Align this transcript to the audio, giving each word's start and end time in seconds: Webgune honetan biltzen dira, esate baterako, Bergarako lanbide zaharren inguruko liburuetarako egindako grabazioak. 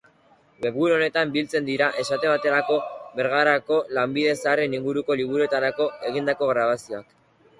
Webgune 0.65 0.93
honetan 0.93 1.33
biltzen 1.35 1.67
dira, 1.67 1.89
esate 2.03 2.31
baterako, 2.31 2.77
Bergarako 3.19 3.77
lanbide 3.97 4.33
zaharren 4.39 4.73
inguruko 4.79 5.17
liburuetarako 5.21 5.91
egindako 6.13 6.49
grabazioak. 6.53 7.17